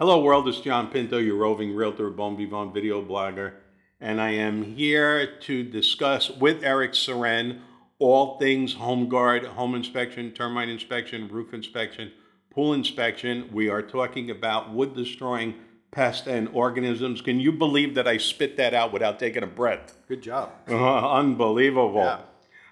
Hello, 0.00 0.20
world. 0.20 0.48
It's 0.48 0.60
John 0.60 0.90
Pinto, 0.90 1.18
your 1.18 1.36
roving 1.36 1.72
realtor, 1.72 2.10
Bon 2.10 2.36
Vivant 2.36 2.74
video 2.74 3.00
blogger, 3.00 3.52
and 4.00 4.20
I 4.20 4.30
am 4.30 4.60
here 4.60 5.36
to 5.42 5.62
discuss 5.62 6.28
with 6.30 6.64
Eric 6.64 6.94
Seren 6.94 7.60
all 8.00 8.36
things 8.40 8.74
home 8.74 9.08
guard, 9.08 9.44
home 9.44 9.76
inspection, 9.76 10.32
termite 10.32 10.68
inspection, 10.68 11.28
roof 11.28 11.54
inspection, 11.54 12.10
pool 12.50 12.72
inspection. 12.72 13.48
We 13.52 13.68
are 13.68 13.82
talking 13.82 14.32
about 14.32 14.74
wood 14.74 14.96
destroying 14.96 15.54
pests 15.92 16.26
and 16.26 16.48
organisms. 16.48 17.20
Can 17.20 17.38
you 17.38 17.52
believe 17.52 17.94
that 17.94 18.08
I 18.08 18.16
spit 18.16 18.56
that 18.56 18.74
out 18.74 18.92
without 18.92 19.20
taking 19.20 19.44
a 19.44 19.46
breath? 19.46 19.96
Good 20.08 20.22
job. 20.22 20.50
Uh, 20.68 21.12
unbelievable. 21.12 22.02
Yeah. 22.02 22.18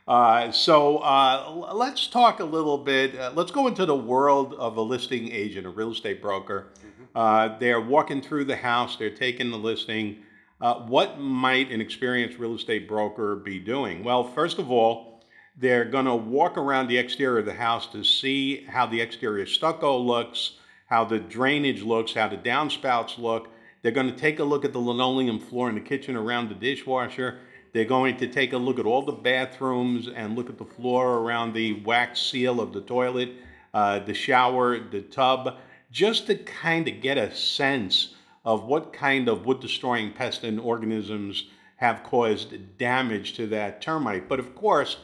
Uh, 0.08 0.50
so 0.50 0.98
uh, 0.98 1.72
let's 1.72 2.08
talk 2.08 2.40
a 2.40 2.44
little 2.44 2.78
bit. 2.78 3.16
Uh, 3.16 3.30
let's 3.36 3.52
go 3.52 3.68
into 3.68 3.86
the 3.86 3.94
world 3.94 4.54
of 4.54 4.76
a 4.76 4.82
listing 4.82 5.30
agent, 5.30 5.64
a 5.64 5.70
real 5.70 5.92
estate 5.92 6.20
broker. 6.20 6.72
Uh, 7.14 7.58
they're 7.58 7.80
walking 7.80 8.22
through 8.22 8.44
the 8.44 8.56
house, 8.56 8.96
they're 8.96 9.10
taking 9.10 9.50
the 9.50 9.58
listing. 9.58 10.22
Uh, 10.60 10.74
what 10.86 11.18
might 11.18 11.70
an 11.70 11.80
experienced 11.80 12.38
real 12.38 12.54
estate 12.54 12.88
broker 12.88 13.36
be 13.36 13.58
doing? 13.58 14.04
Well, 14.04 14.24
first 14.24 14.58
of 14.58 14.70
all, 14.70 15.24
they're 15.56 15.84
going 15.84 16.06
to 16.06 16.14
walk 16.14 16.56
around 16.56 16.88
the 16.88 16.96
exterior 16.96 17.40
of 17.40 17.46
the 17.46 17.54
house 17.54 17.86
to 17.88 18.02
see 18.04 18.64
how 18.64 18.86
the 18.86 19.00
exterior 19.00 19.44
stucco 19.44 19.98
looks, 19.98 20.52
how 20.86 21.04
the 21.04 21.18
drainage 21.18 21.82
looks, 21.82 22.14
how 22.14 22.28
the 22.28 22.36
downspouts 22.36 23.18
look. 23.18 23.48
They're 23.82 23.92
going 23.92 24.10
to 24.10 24.16
take 24.16 24.38
a 24.38 24.44
look 24.44 24.64
at 24.64 24.72
the 24.72 24.78
linoleum 24.78 25.40
floor 25.40 25.68
in 25.68 25.74
the 25.74 25.80
kitchen 25.80 26.16
around 26.16 26.48
the 26.48 26.54
dishwasher. 26.54 27.40
They're 27.72 27.84
going 27.84 28.16
to 28.18 28.26
take 28.26 28.52
a 28.52 28.58
look 28.58 28.78
at 28.78 28.86
all 28.86 29.02
the 29.02 29.12
bathrooms 29.12 30.08
and 30.08 30.36
look 30.36 30.48
at 30.48 30.58
the 30.58 30.64
floor 30.64 31.18
around 31.18 31.54
the 31.54 31.82
wax 31.82 32.20
seal 32.20 32.60
of 32.60 32.72
the 32.72 32.82
toilet, 32.82 33.32
uh, 33.74 33.98
the 34.00 34.14
shower, 34.14 34.78
the 34.78 35.02
tub, 35.02 35.56
just 35.92 36.26
to 36.26 36.34
kind 36.34 36.88
of 36.88 37.00
get 37.00 37.18
a 37.18 37.34
sense 37.34 38.14
of 38.44 38.64
what 38.64 38.92
kind 38.92 39.28
of 39.28 39.46
wood 39.46 39.60
destroying 39.60 40.12
pests 40.12 40.42
and 40.42 40.58
organisms 40.58 41.44
have 41.76 42.02
caused 42.02 42.78
damage 42.78 43.34
to 43.34 43.46
that 43.48 43.80
termite. 43.80 44.28
But 44.28 44.40
of 44.40 44.54
course, 44.54 44.96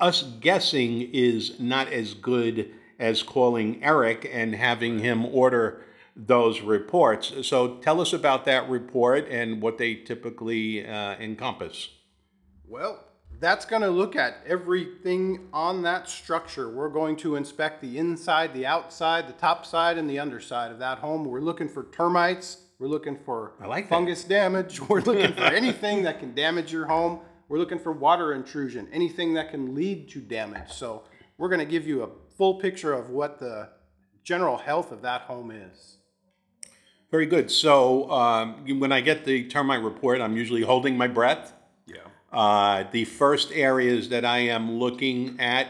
us 0.00 0.22
guessing 0.40 1.02
is 1.12 1.58
not 1.60 1.92
as 1.92 2.12
good 2.12 2.72
as 2.98 3.22
calling 3.22 3.82
Eric 3.82 4.28
and 4.30 4.54
having 4.54 4.98
him 4.98 5.24
order 5.24 5.82
those 6.16 6.60
reports. 6.62 7.32
So 7.46 7.76
tell 7.76 8.00
us 8.00 8.12
about 8.12 8.46
that 8.46 8.68
report 8.68 9.28
and 9.30 9.60
what 9.60 9.78
they 9.78 9.94
typically 9.94 10.86
uh, 10.86 11.16
encompass. 11.16 11.88
Well, 12.66 13.04
that's 13.38 13.66
going 13.66 13.82
to 13.82 13.90
look 13.90 14.16
at 14.16 14.38
everything 14.46 15.48
on 15.52 15.82
that 15.82 16.08
structure. 16.08 16.70
We're 16.70 16.88
going 16.88 17.16
to 17.16 17.36
inspect 17.36 17.82
the 17.82 17.98
inside, 17.98 18.54
the 18.54 18.66
outside, 18.66 19.28
the 19.28 19.34
top 19.34 19.66
side, 19.66 19.98
and 19.98 20.08
the 20.08 20.18
underside 20.18 20.72
of 20.72 20.78
that 20.78 20.98
home. 20.98 21.24
We're 21.24 21.40
looking 21.40 21.68
for 21.68 21.84
termites. 21.92 22.58
We're 22.78 22.88
looking 22.88 23.16
for 23.16 23.54
I 23.60 23.66
like 23.66 23.88
that. 23.88 23.94
fungus 23.94 24.24
damage. 24.24 24.80
We're 24.80 25.00
looking 25.00 25.32
for 25.32 25.42
anything 25.44 26.02
that 26.04 26.18
can 26.20 26.34
damage 26.34 26.72
your 26.72 26.86
home. 26.86 27.20
We're 27.48 27.58
looking 27.58 27.78
for 27.78 27.92
water 27.92 28.32
intrusion, 28.32 28.88
anything 28.92 29.34
that 29.34 29.50
can 29.50 29.74
lead 29.74 30.08
to 30.10 30.20
damage. 30.20 30.72
So 30.72 31.04
we're 31.38 31.48
going 31.48 31.60
to 31.60 31.66
give 31.66 31.86
you 31.86 32.02
a 32.02 32.08
full 32.36 32.54
picture 32.58 32.92
of 32.92 33.10
what 33.10 33.38
the 33.38 33.68
general 34.24 34.56
health 34.56 34.92
of 34.92 35.02
that 35.02 35.22
home 35.22 35.50
is. 35.50 35.98
Very 37.10 37.26
good. 37.26 37.50
So 37.50 38.10
um, 38.10 38.80
when 38.80 38.90
I 38.90 39.00
get 39.00 39.24
the 39.24 39.46
termite 39.46 39.82
report, 39.82 40.20
I'm 40.20 40.36
usually 40.36 40.62
holding 40.62 40.96
my 40.96 41.06
breath. 41.06 41.52
Uh, 42.36 42.84
the 42.92 43.06
first 43.06 43.50
areas 43.52 44.10
that 44.10 44.22
I 44.26 44.38
am 44.40 44.78
looking 44.78 45.40
at 45.40 45.68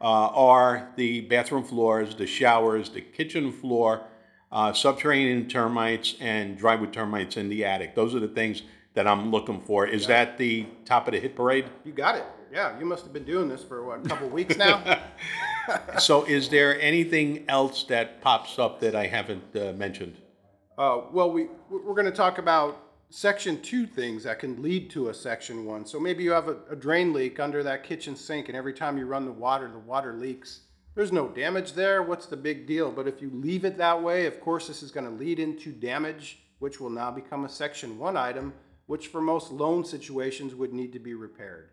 uh, 0.00 0.04
are 0.04 0.92
the 0.94 1.22
bathroom 1.22 1.64
floors, 1.64 2.14
the 2.14 2.28
showers, 2.28 2.90
the 2.90 3.00
kitchen 3.00 3.50
floor, 3.50 4.04
uh, 4.52 4.72
subterranean 4.72 5.48
termites, 5.48 6.14
and 6.20 6.56
drywood 6.56 6.92
termites 6.92 7.36
in 7.36 7.48
the 7.48 7.64
attic. 7.64 7.96
Those 7.96 8.14
are 8.14 8.20
the 8.20 8.28
things 8.28 8.62
that 8.94 9.08
I'm 9.08 9.32
looking 9.32 9.60
for. 9.60 9.84
Is 9.84 10.06
that 10.06 10.38
the 10.38 10.66
top 10.84 11.08
of 11.08 11.12
the 11.12 11.18
hit 11.18 11.34
parade? 11.34 11.64
You 11.84 11.90
got 11.90 12.14
it. 12.14 12.24
Yeah, 12.52 12.78
you 12.78 12.86
must 12.86 13.02
have 13.02 13.12
been 13.12 13.24
doing 13.24 13.48
this 13.48 13.64
for 13.64 13.84
what, 13.84 14.06
a 14.06 14.08
couple 14.08 14.28
weeks 14.28 14.56
now? 14.56 15.00
so, 15.98 16.24
is 16.24 16.48
there 16.48 16.80
anything 16.80 17.44
else 17.48 17.82
that 17.84 18.20
pops 18.20 18.60
up 18.60 18.78
that 18.78 18.94
I 18.94 19.08
haven't 19.08 19.56
uh, 19.56 19.72
mentioned? 19.72 20.16
Uh, 20.78 21.00
well, 21.10 21.32
we 21.32 21.48
we're 21.68 21.94
going 21.94 22.06
to 22.06 22.12
talk 22.12 22.38
about 22.38 22.85
section 23.10 23.60
two 23.62 23.86
things 23.86 24.24
that 24.24 24.38
can 24.38 24.62
lead 24.62 24.90
to 24.90 25.08
a 25.08 25.14
section 25.14 25.64
one. 25.64 25.86
So 25.86 26.00
maybe 26.00 26.24
you 26.24 26.32
have 26.32 26.48
a, 26.48 26.56
a 26.70 26.76
drain 26.76 27.12
leak 27.12 27.38
under 27.40 27.62
that 27.62 27.84
kitchen 27.84 28.16
sink, 28.16 28.48
and 28.48 28.56
every 28.56 28.72
time 28.72 28.98
you 28.98 29.06
run 29.06 29.24
the 29.24 29.32
water, 29.32 29.70
the 29.70 29.78
water 29.78 30.12
leaks. 30.12 30.62
There's 30.94 31.12
no 31.12 31.28
damage 31.28 31.74
there. 31.74 32.02
What's 32.02 32.26
the 32.26 32.36
big 32.38 32.66
deal? 32.66 32.90
But 32.90 33.06
if 33.06 33.20
you 33.20 33.30
leave 33.30 33.64
it 33.64 33.76
that 33.76 34.02
way, 34.02 34.26
of 34.26 34.40
course, 34.40 34.66
this 34.66 34.82
is 34.82 34.90
going 34.90 35.04
to 35.04 35.12
lead 35.12 35.38
into 35.38 35.70
damage, 35.70 36.38
which 36.58 36.80
will 36.80 36.90
now 36.90 37.10
become 37.10 37.44
a 37.44 37.50
section 37.50 37.98
one 37.98 38.16
item, 38.16 38.54
which 38.86 39.08
for 39.08 39.20
most 39.20 39.52
loan 39.52 39.84
situations 39.84 40.54
would 40.54 40.72
need 40.72 40.92
to 40.94 40.98
be 40.98 41.12
repaired. 41.12 41.70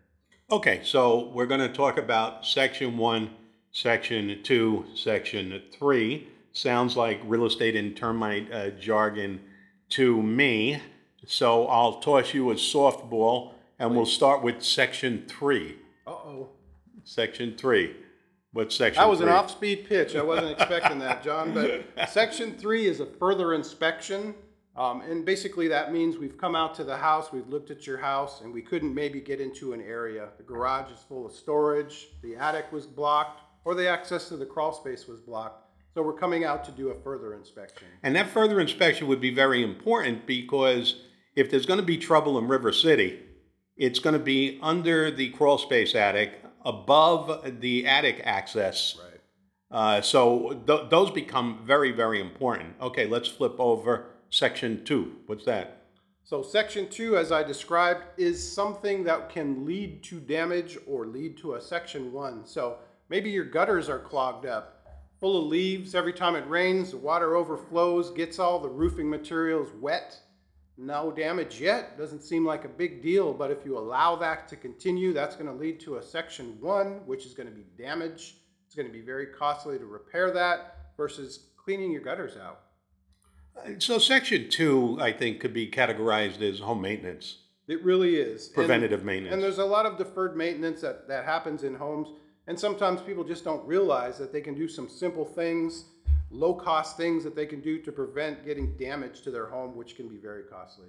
Okay, 0.50 0.82
so 0.84 1.30
we're 1.34 1.46
going 1.46 1.60
to 1.60 1.72
talk 1.72 1.96
about 1.96 2.44
section 2.44 2.98
one, 2.98 3.30
section 3.72 4.40
two, 4.42 4.84
section 4.94 5.62
three. 5.72 6.28
Sounds 6.52 6.94
like 6.96 7.18
real 7.24 7.46
estate 7.46 7.76
and 7.76 7.96
termite 7.96 8.52
uh, 8.52 8.70
jargon 8.70 9.40
to 9.88 10.22
me. 10.22 10.80
So 11.26 11.66
I'll 11.66 12.00
toss 12.00 12.34
you 12.34 12.50
a 12.50 12.54
softball 12.54 13.52
and 13.78 13.94
we'll 13.94 14.06
start 14.06 14.42
with 14.42 14.62
section 14.62 15.24
three. 15.28 15.76
Uh 16.06 16.10
oh. 16.10 16.48
Section 17.04 17.56
three. 17.56 17.96
What 18.52 18.72
section 18.72 19.02
That 19.02 19.08
was 19.08 19.18
three? 19.18 19.28
an 19.28 19.34
off 19.34 19.50
speed 19.50 19.86
pitch. 19.88 20.14
I 20.14 20.22
wasn't 20.22 20.52
expecting 20.52 20.98
that, 21.00 21.22
John. 21.22 21.52
But 21.52 21.84
section 22.08 22.56
three 22.56 22.86
is 22.86 23.00
a 23.00 23.06
further 23.06 23.54
inspection. 23.54 24.34
Um, 24.76 25.02
and 25.02 25.24
basically, 25.24 25.68
that 25.68 25.92
means 25.92 26.18
we've 26.18 26.36
come 26.36 26.56
out 26.56 26.74
to 26.76 26.84
the 26.84 26.96
house, 26.96 27.30
we've 27.32 27.46
looked 27.48 27.70
at 27.70 27.86
your 27.86 27.98
house, 27.98 28.40
and 28.40 28.52
we 28.52 28.60
couldn't 28.60 28.92
maybe 28.92 29.20
get 29.20 29.40
into 29.40 29.72
an 29.72 29.80
area. 29.80 30.28
The 30.36 30.42
garage 30.42 30.90
is 30.90 30.98
full 31.08 31.24
of 31.26 31.32
storage, 31.32 32.08
the 32.22 32.34
attic 32.34 32.72
was 32.72 32.84
blocked, 32.84 33.40
or 33.64 33.76
the 33.76 33.88
access 33.88 34.28
to 34.30 34.36
the 34.36 34.46
crawl 34.46 34.72
space 34.72 35.06
was 35.06 35.20
blocked. 35.20 35.64
So 35.94 36.02
we're 36.02 36.18
coming 36.18 36.44
out 36.44 36.64
to 36.64 36.72
do 36.72 36.88
a 36.88 36.94
further 37.02 37.34
inspection. 37.34 37.86
And 38.02 38.16
that 38.16 38.28
further 38.30 38.60
inspection 38.60 39.06
would 39.06 39.20
be 39.20 39.32
very 39.32 39.62
important 39.62 40.26
because 40.26 41.02
if 41.36 41.50
there's 41.50 41.66
going 41.66 41.80
to 41.80 41.86
be 41.86 41.98
trouble 41.98 42.38
in 42.38 42.48
River 42.48 42.72
City, 42.72 43.20
it's 43.76 43.98
going 43.98 44.14
to 44.14 44.24
be 44.24 44.58
under 44.62 45.10
the 45.10 45.30
crawl 45.30 45.58
space 45.58 45.94
attic, 45.94 46.40
above 46.64 47.60
the 47.60 47.86
attic 47.86 48.20
access. 48.24 48.98
Right. 49.02 49.20
Uh, 49.70 50.00
so 50.00 50.62
th- 50.66 50.88
those 50.90 51.10
become 51.10 51.60
very, 51.66 51.90
very 51.90 52.20
important. 52.20 52.74
Okay, 52.80 53.06
let's 53.06 53.28
flip 53.28 53.56
over 53.58 54.06
section 54.30 54.84
two. 54.84 55.16
What's 55.26 55.44
that? 55.44 55.82
So 56.22 56.42
section 56.42 56.88
two, 56.88 57.18
as 57.18 57.32
I 57.32 57.42
described, 57.42 58.04
is 58.16 58.40
something 58.52 59.04
that 59.04 59.28
can 59.28 59.66
lead 59.66 60.02
to 60.04 60.20
damage 60.20 60.78
or 60.86 61.06
lead 61.06 61.36
to 61.38 61.54
a 61.54 61.60
section 61.60 62.12
one. 62.12 62.46
So 62.46 62.78
maybe 63.10 63.30
your 63.30 63.44
gutters 63.44 63.90
are 63.90 63.98
clogged 63.98 64.46
up, 64.46 64.86
full 65.20 65.42
of 65.42 65.48
leaves. 65.48 65.94
Every 65.94 66.14
time 66.14 66.34
it 66.34 66.48
rains, 66.48 66.92
the 66.92 66.96
water 66.96 67.36
overflows, 67.36 68.10
gets 68.10 68.38
all 68.38 68.58
the 68.58 68.68
roofing 68.68 69.10
materials 69.10 69.68
wet. 69.80 70.18
No 70.76 71.12
damage 71.12 71.60
yet. 71.60 71.96
Doesn't 71.96 72.22
seem 72.22 72.44
like 72.44 72.64
a 72.64 72.68
big 72.68 73.02
deal, 73.02 73.32
but 73.32 73.50
if 73.50 73.64
you 73.64 73.78
allow 73.78 74.16
that 74.16 74.48
to 74.48 74.56
continue, 74.56 75.12
that's 75.12 75.36
going 75.36 75.46
to 75.46 75.52
lead 75.52 75.78
to 75.80 75.96
a 75.96 76.02
section 76.02 76.56
one, 76.60 77.06
which 77.06 77.26
is 77.26 77.34
going 77.34 77.48
to 77.48 77.54
be 77.54 77.64
damage. 77.80 78.36
It's 78.66 78.74
going 78.74 78.88
to 78.88 78.92
be 78.92 79.00
very 79.00 79.26
costly 79.26 79.78
to 79.78 79.86
repair 79.86 80.32
that 80.32 80.76
versus 80.96 81.50
cleaning 81.56 81.92
your 81.92 82.02
gutters 82.02 82.36
out. 82.36 82.60
So 83.78 83.98
section 83.98 84.50
two, 84.50 84.98
I 85.00 85.12
think, 85.12 85.38
could 85.40 85.54
be 85.54 85.70
categorized 85.70 86.42
as 86.42 86.58
home 86.58 86.80
maintenance, 86.80 87.38
It 87.68 87.84
really 87.84 88.16
is. 88.16 88.46
And- 88.46 88.54
preventative 88.54 89.04
maintenance. 89.04 89.32
And 89.34 89.42
there's 89.42 89.58
a 89.58 89.64
lot 89.64 89.86
of 89.86 89.96
deferred 89.96 90.36
maintenance 90.36 90.80
that, 90.80 91.06
that 91.06 91.24
happens 91.24 91.62
in 91.62 91.76
homes. 91.76 92.08
And 92.48 92.58
sometimes 92.58 93.00
people 93.00 93.24
just 93.24 93.44
don't 93.44 93.64
realize 93.66 94.18
that 94.18 94.32
they 94.32 94.40
can 94.40 94.54
do 94.54 94.68
some 94.68 94.88
simple 94.88 95.24
things, 95.24 95.84
low 96.30 96.54
cost 96.54 96.96
things 96.96 97.24
that 97.24 97.36
they 97.36 97.46
can 97.46 97.60
do 97.60 97.78
to 97.80 97.92
prevent 97.92 98.44
getting 98.44 98.76
damage 98.76 99.22
to 99.22 99.30
their 99.30 99.46
home, 99.46 99.76
which 99.76 99.96
can 99.96 100.08
be 100.08 100.16
very 100.16 100.42
costly. 100.42 100.88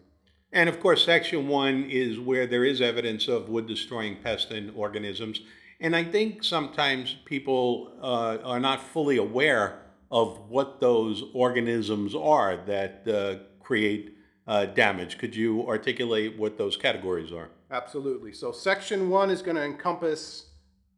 And 0.51 0.69
of 0.69 0.79
course, 0.79 1.03
section 1.03 1.47
one 1.47 1.89
is 1.89 2.19
where 2.19 2.47
there 2.47 2.63
is 2.63 2.81
evidence 2.81 3.27
of 3.27 3.49
wood 3.49 3.67
destroying 3.67 4.17
pests 4.23 4.51
and 4.51 4.71
organisms. 4.75 5.41
And 5.81 5.95
I 5.95 6.03
think 6.03 6.43
sometimes 6.43 7.17
people 7.25 7.91
uh, 8.01 8.37
are 8.43 8.59
not 8.59 8.81
fully 8.81 9.17
aware 9.17 9.81
of 10.11 10.49
what 10.49 10.79
those 10.79 11.23
organisms 11.33 12.15
are 12.15 12.57
that 12.67 13.07
uh, 13.07 13.63
create 13.63 14.15
uh, 14.47 14.65
damage. 14.67 15.17
Could 15.17 15.35
you 15.35 15.67
articulate 15.67 16.37
what 16.37 16.57
those 16.57 16.77
categories 16.77 17.31
are? 17.31 17.49
Absolutely. 17.71 18.31
So 18.31 18.51
section 18.51 19.09
one 19.09 19.29
is 19.29 19.41
going 19.41 19.57
to 19.57 19.63
encompass 19.63 20.51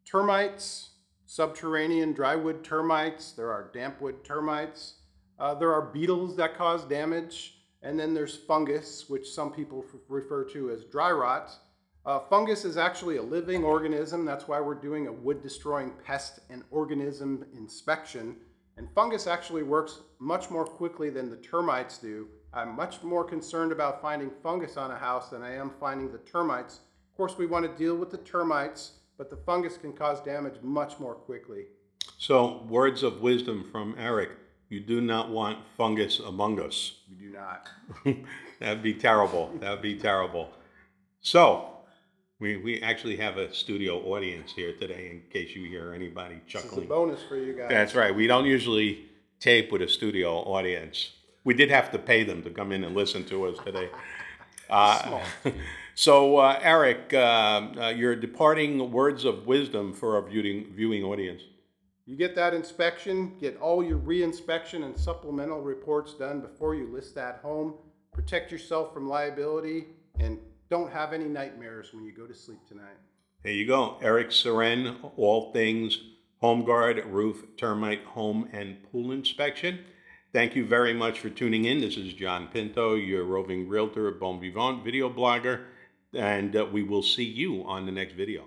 termites, 0.04 0.87
subterranean 1.28 2.14
drywood 2.14 2.64
termites. 2.64 3.32
There 3.32 3.52
are 3.52 3.70
dampwood 3.74 4.24
termites. 4.24 4.94
Uh, 5.38 5.54
there 5.54 5.72
are 5.72 5.82
beetles 5.82 6.34
that 6.36 6.56
cause 6.56 6.84
damage. 6.84 7.58
And 7.82 8.00
then 8.00 8.14
there's 8.14 8.34
fungus, 8.34 9.08
which 9.08 9.28
some 9.28 9.52
people 9.52 9.84
refer 10.08 10.42
to 10.44 10.70
as 10.70 10.84
dry 10.84 11.12
rot. 11.12 11.50
Uh, 12.06 12.18
fungus 12.18 12.64
is 12.64 12.78
actually 12.78 13.18
a 13.18 13.22
living 13.22 13.62
organism. 13.62 14.24
That's 14.24 14.48
why 14.48 14.58
we're 14.58 14.74
doing 14.74 15.06
a 15.06 15.12
wood 15.12 15.42
destroying 15.42 15.92
pest 16.02 16.40
and 16.48 16.64
organism 16.70 17.44
inspection. 17.54 18.36
And 18.78 18.88
fungus 18.94 19.26
actually 19.26 19.64
works 19.64 20.00
much 20.18 20.50
more 20.50 20.64
quickly 20.64 21.10
than 21.10 21.28
the 21.28 21.36
termites 21.36 21.98
do. 21.98 22.28
I'm 22.54 22.74
much 22.74 23.02
more 23.02 23.22
concerned 23.22 23.70
about 23.70 24.00
finding 24.00 24.30
fungus 24.42 24.78
on 24.78 24.92
a 24.92 24.96
house 24.96 25.28
than 25.28 25.42
I 25.42 25.54
am 25.54 25.72
finding 25.78 26.10
the 26.10 26.18
termites. 26.18 26.80
Of 27.10 27.16
course, 27.18 27.36
we 27.36 27.46
want 27.46 27.66
to 27.66 27.84
deal 27.84 27.96
with 27.96 28.10
the 28.10 28.18
termites, 28.18 28.92
but 29.18 29.28
the 29.28 29.36
fungus 29.36 29.76
can 29.76 29.92
cause 29.92 30.20
damage 30.20 30.54
much 30.62 30.98
more 30.98 31.14
quickly. 31.14 31.64
So, 32.16 32.62
words 32.68 33.02
of 33.02 33.20
wisdom 33.20 33.68
from 33.70 33.94
Eric. 33.98 34.30
You 34.70 34.80
do 34.80 35.00
not 35.00 35.30
want 35.30 35.58
fungus 35.76 36.18
among 36.18 36.60
us. 36.60 37.00
We 37.08 37.16
do 37.16 37.32
not. 37.32 37.68
That'd 38.60 38.82
be 38.82 38.94
terrible. 38.94 39.50
That'd 39.60 39.82
be 39.82 39.96
terrible. 39.96 40.50
So, 41.20 41.70
we, 42.38 42.56
we 42.58 42.80
actually 42.82 43.16
have 43.16 43.36
a 43.38 43.52
studio 43.52 43.98
audience 44.12 44.52
here 44.52 44.72
today 44.74 45.10
in 45.10 45.22
case 45.30 45.56
you 45.56 45.68
hear 45.68 45.92
anybody 45.92 46.40
This 46.44 46.54
is 46.54 46.60
a 46.60 46.68
chuckling. 46.68 46.88
bonus 46.88 47.20
for 47.28 47.36
you 47.36 47.54
guys. 47.54 47.68
That's 47.70 47.94
right. 47.94 48.14
We 48.14 48.26
don't 48.26 48.46
usually 48.46 49.06
tape 49.40 49.72
with 49.72 49.82
a 49.82 49.88
studio 49.88 50.34
audience. 50.40 51.12
We 51.44 51.54
did 51.54 51.70
have 51.70 51.90
to 51.92 51.98
pay 51.98 52.24
them 52.24 52.42
to 52.42 52.50
come 52.50 52.70
in 52.72 52.84
and 52.84 52.94
listen 52.94 53.24
to 53.26 53.46
us 53.46 53.58
today. 53.64 53.88
Uh, 54.68 55.20
so, 55.98 56.36
uh, 56.36 56.60
Eric, 56.62 57.12
uh, 57.12 57.16
uh, 57.76 57.88
your 57.88 58.14
departing 58.14 58.92
words 58.92 59.24
of 59.24 59.48
wisdom 59.48 59.92
for 59.92 60.14
our 60.14 60.22
viewing, 60.22 60.72
viewing 60.72 61.02
audience. 61.02 61.42
You 62.06 62.14
get 62.14 62.36
that 62.36 62.54
inspection, 62.54 63.36
get 63.40 63.58
all 63.60 63.82
your 63.82 63.96
re-inspection 63.96 64.84
and 64.84 64.96
supplemental 64.96 65.60
reports 65.60 66.14
done 66.14 66.40
before 66.40 66.76
you 66.76 66.86
list 66.86 67.16
that 67.16 67.40
home. 67.42 67.74
Protect 68.12 68.52
yourself 68.52 68.94
from 68.94 69.08
liability 69.08 69.86
and 70.20 70.38
don't 70.70 70.88
have 70.92 71.12
any 71.12 71.24
nightmares 71.24 71.92
when 71.92 72.04
you 72.04 72.12
go 72.12 72.28
to 72.28 72.34
sleep 72.34 72.60
tonight. 72.68 72.96
There 73.42 73.52
you 73.52 73.66
go. 73.66 73.98
Eric 74.00 74.28
Seren, 74.28 75.12
all 75.16 75.52
things 75.52 75.98
home 76.40 76.64
guard, 76.64 77.04
roof, 77.06 77.44
termite, 77.56 78.04
home, 78.04 78.48
and 78.52 78.80
pool 78.84 79.10
inspection. 79.10 79.80
Thank 80.32 80.54
you 80.54 80.64
very 80.64 80.94
much 80.94 81.18
for 81.18 81.28
tuning 81.28 81.64
in. 81.64 81.80
This 81.80 81.96
is 81.96 82.12
John 82.12 82.46
Pinto, 82.52 82.94
your 82.94 83.24
roving 83.24 83.68
realtor, 83.68 84.12
Bon 84.12 84.38
Vivant 84.38 84.84
video 84.84 85.10
blogger, 85.10 85.64
and 86.14 86.56
uh, 86.56 86.66
we 86.72 86.82
will 86.82 87.02
see 87.02 87.24
you 87.24 87.64
on 87.64 87.86
the 87.86 87.92
next 87.92 88.14
video. 88.14 88.44